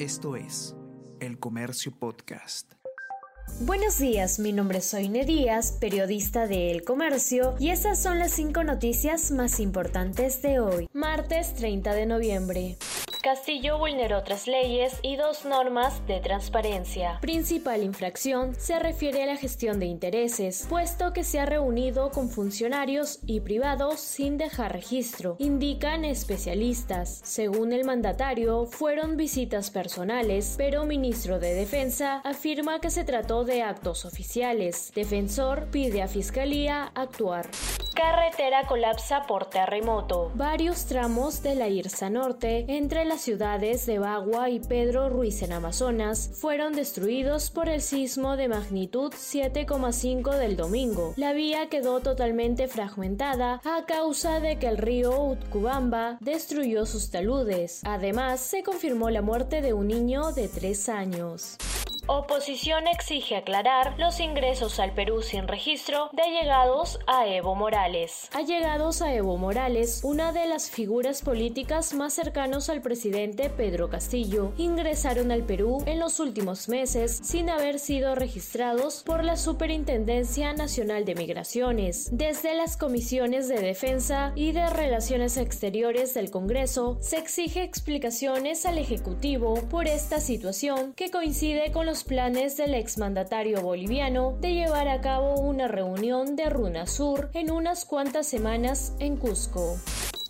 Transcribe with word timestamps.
Esto 0.00 0.34
es 0.34 0.74
El 1.20 1.38
Comercio 1.38 1.92
Podcast. 1.92 2.72
Buenos 3.60 3.98
días, 3.98 4.38
mi 4.38 4.50
nombre 4.50 4.78
es 4.78 4.86
Soine 4.86 5.26
Díaz, 5.26 5.72
periodista 5.78 6.46
de 6.46 6.70
El 6.70 6.84
Comercio, 6.84 7.54
y 7.58 7.68
estas 7.68 8.02
son 8.02 8.18
las 8.18 8.30
cinco 8.30 8.64
noticias 8.64 9.30
más 9.30 9.60
importantes 9.60 10.40
de 10.40 10.58
hoy, 10.58 10.88
martes 10.94 11.52
30 11.54 11.92
de 11.92 12.06
noviembre. 12.06 12.78
Castillo 13.22 13.76
vulneró 13.76 14.22
tres 14.22 14.46
leyes 14.46 14.94
y 15.02 15.16
dos 15.16 15.44
normas 15.44 16.06
de 16.06 16.20
transparencia. 16.20 17.18
Principal 17.20 17.82
infracción 17.82 18.54
se 18.54 18.78
refiere 18.78 19.22
a 19.22 19.26
la 19.26 19.36
gestión 19.36 19.78
de 19.78 19.86
intereses, 19.86 20.66
puesto 20.70 21.12
que 21.12 21.22
se 21.22 21.38
ha 21.38 21.44
reunido 21.44 22.10
con 22.10 22.30
funcionarios 22.30 23.18
y 23.26 23.40
privados 23.40 24.00
sin 24.00 24.38
dejar 24.38 24.72
registro, 24.72 25.36
indican 25.38 26.04
especialistas. 26.06 27.20
Según 27.22 27.72
el 27.72 27.84
mandatario, 27.84 28.64
fueron 28.66 29.18
visitas 29.18 29.70
personales, 29.70 30.54
pero 30.56 30.86
ministro 30.86 31.38
de 31.38 31.52
Defensa 31.52 32.22
afirma 32.24 32.80
que 32.80 32.90
se 32.90 33.04
trató 33.04 33.44
de 33.44 33.62
actos 33.62 34.06
oficiales. 34.06 34.92
Defensor 34.94 35.68
pide 35.70 36.02
a 36.02 36.08
Fiscalía 36.08 36.90
actuar. 36.94 37.50
Carretera 37.94 38.66
colapsa 38.66 39.26
por 39.26 39.46
terremoto. 39.46 40.30
Varios 40.34 40.86
tramos 40.86 41.42
de 41.42 41.54
la 41.54 41.68
Irsa 41.68 42.08
Norte, 42.08 42.64
entre 42.68 43.04
las 43.04 43.20
ciudades 43.20 43.84
de 43.86 43.98
Bagua 43.98 44.48
y 44.48 44.60
Pedro 44.60 45.08
Ruiz 45.08 45.42
en 45.42 45.52
Amazonas, 45.52 46.30
fueron 46.34 46.74
destruidos 46.74 47.50
por 47.50 47.68
el 47.68 47.82
sismo 47.82 48.36
de 48.36 48.48
magnitud 48.48 49.12
7,5 49.12 50.36
del 50.36 50.56
domingo. 50.56 51.14
La 51.16 51.32
vía 51.32 51.68
quedó 51.68 52.00
totalmente 52.00 52.68
fragmentada 52.68 53.60
a 53.64 53.84
causa 53.86 54.40
de 54.40 54.58
que 54.58 54.68
el 54.68 54.78
río 54.78 55.20
Utcubamba 55.22 56.18
destruyó 56.20 56.86
sus 56.86 57.10
taludes. 57.10 57.80
Además, 57.84 58.40
se 58.40 58.62
confirmó 58.62 59.10
la 59.10 59.22
muerte 59.22 59.62
de 59.62 59.72
un 59.72 59.88
niño 59.88 60.32
de 60.32 60.48
3 60.48 60.88
años. 60.88 61.56
Oposición 62.06 62.86
exige 62.86 63.36
aclarar 63.36 63.98
los 63.98 64.20
ingresos 64.20 64.80
al 64.80 64.92
Perú 64.92 65.22
sin 65.22 65.46
registro 65.46 66.10
de 66.12 66.22
allegados 66.22 66.98
a 67.06 67.26
Evo 67.26 67.54
Morales. 67.54 68.28
Allegados 68.32 69.02
a 69.02 69.14
Evo 69.14 69.36
Morales, 69.36 70.00
una 70.02 70.32
de 70.32 70.46
las 70.46 70.70
figuras 70.70 71.22
políticas 71.22 71.94
más 71.94 72.14
cercanos 72.14 72.68
al 72.68 72.80
presidente 72.80 73.50
Pedro 73.50 73.90
Castillo, 73.90 74.52
ingresaron 74.56 75.30
al 75.30 75.42
Perú 75.42 75.82
en 75.86 76.00
los 76.00 76.20
últimos 76.20 76.68
meses 76.68 77.20
sin 77.22 77.50
haber 77.50 77.78
sido 77.78 78.14
registrados 78.14 79.02
por 79.04 79.22
la 79.22 79.36
Superintendencia 79.36 80.52
Nacional 80.52 81.04
de 81.04 81.14
Migraciones. 81.14 82.08
Desde 82.12 82.54
las 82.54 82.76
comisiones 82.76 83.48
de 83.48 83.60
defensa 83.60 84.32
y 84.34 84.52
de 84.52 84.68
relaciones 84.70 85.36
exteriores 85.36 86.14
del 86.14 86.30
Congreso, 86.30 86.98
se 87.00 87.18
exige 87.18 87.62
explicaciones 87.62 88.66
al 88.66 88.78
Ejecutivo 88.78 89.54
por 89.68 89.86
esta 89.86 90.20
situación 90.20 90.92
que 90.94 91.10
coincide 91.10 91.72
con 91.72 91.86
los 91.90 92.04
planes 92.04 92.56
del 92.56 92.74
exmandatario 92.74 93.62
boliviano 93.62 94.36
de 94.40 94.54
llevar 94.54 94.86
a 94.86 95.00
cabo 95.00 95.34
una 95.40 95.66
reunión 95.66 96.36
de 96.36 96.48
Runa 96.48 96.86
Sur 96.86 97.30
en 97.34 97.50
unas 97.50 97.84
cuantas 97.84 98.28
semanas 98.28 98.92
en 99.00 99.16
Cusco. 99.16 99.76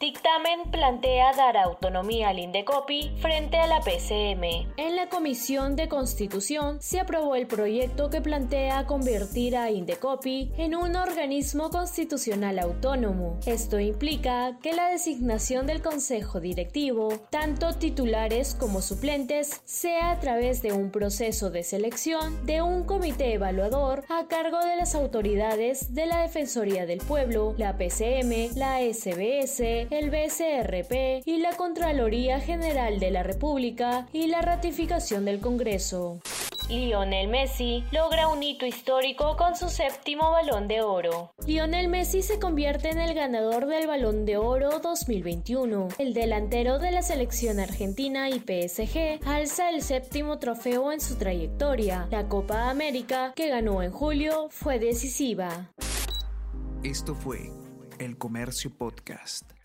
Dictamen 0.00 0.70
plantea 0.70 1.32
dar 1.32 1.56
autonomía 1.56 2.28
al 2.28 2.38
Indecopi 2.38 3.10
frente 3.20 3.56
a 3.56 3.66
la 3.66 3.80
PCM. 3.80 4.70
En 4.76 4.94
la 4.94 5.08
Comisión 5.08 5.74
de 5.74 5.88
Constitución 5.88 6.80
se 6.80 7.00
aprobó 7.00 7.34
el 7.34 7.48
proyecto 7.48 8.08
que 8.08 8.20
plantea 8.20 8.86
convertir 8.86 9.56
a 9.56 9.72
Indecopi 9.72 10.52
en 10.56 10.76
un 10.76 10.94
organismo 10.94 11.70
constitucional 11.70 12.60
autónomo. 12.60 13.40
Esto 13.44 13.80
implica 13.80 14.56
que 14.62 14.72
la 14.72 14.88
designación 14.88 15.66
del 15.66 15.82
Consejo 15.82 16.38
Directivo, 16.38 17.08
tanto 17.30 17.74
titulares 17.74 18.54
como 18.54 18.82
suplentes, 18.82 19.60
sea 19.64 20.12
a 20.12 20.20
través 20.20 20.62
de 20.62 20.72
un 20.72 20.92
proceso 20.92 21.50
de 21.50 21.64
selección 21.64 22.46
de 22.46 22.62
un 22.62 22.84
comité 22.84 23.32
evaluador 23.32 24.04
a 24.08 24.28
cargo 24.28 24.60
de 24.60 24.76
las 24.76 24.94
autoridades 24.94 25.92
de 25.92 26.06
la 26.06 26.22
Defensoría 26.22 26.86
del 26.86 26.98
Pueblo, 26.98 27.54
la 27.58 27.76
PCM, 27.76 28.56
la 28.56 28.78
SBS, 28.78 29.87
el 29.90 30.10
BCRP 30.10 31.26
y 31.26 31.38
la 31.38 31.56
Contraloría 31.56 32.40
General 32.40 32.98
de 32.98 33.10
la 33.10 33.22
República 33.22 34.06
y 34.12 34.26
la 34.26 34.42
ratificación 34.42 35.24
del 35.24 35.40
Congreso. 35.40 36.20
Lionel 36.68 37.28
Messi 37.28 37.82
logra 37.92 38.28
un 38.28 38.42
hito 38.42 38.66
histórico 38.66 39.36
con 39.36 39.56
su 39.56 39.68
séptimo 39.70 40.30
balón 40.30 40.68
de 40.68 40.82
oro. 40.82 41.32
Lionel 41.46 41.88
Messi 41.88 42.22
se 42.22 42.38
convierte 42.38 42.90
en 42.90 42.98
el 42.98 43.14
ganador 43.14 43.66
del 43.66 43.86
balón 43.86 44.26
de 44.26 44.36
oro 44.36 44.78
2021. 44.80 45.88
El 45.98 46.12
delantero 46.12 46.78
de 46.78 46.90
la 46.90 47.02
selección 47.02 47.58
argentina 47.58 48.28
y 48.28 48.40
PSG 48.40 49.26
alza 49.26 49.70
el 49.70 49.80
séptimo 49.80 50.38
trofeo 50.38 50.92
en 50.92 51.00
su 51.00 51.16
trayectoria. 51.16 52.06
La 52.10 52.28
Copa 52.28 52.68
América, 52.68 53.32
que 53.34 53.48
ganó 53.48 53.82
en 53.82 53.90
julio, 53.90 54.48
fue 54.50 54.78
decisiva. 54.78 55.70
Esto 56.84 57.14
fue 57.14 57.50
El 57.98 58.18
Comercio 58.18 58.70
Podcast. 58.76 59.57